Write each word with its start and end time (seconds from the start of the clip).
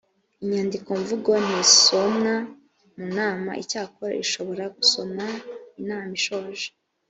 inyandikomvugo 0.43 1.31
ntisomwa 1.45 2.33
mu 2.95 3.05
nama 3.17 3.51
icyakora 3.63 4.13
ishobora 4.25 4.63
gusomwa 4.75 5.25
inam 5.81 6.07
ishoje 6.19 6.65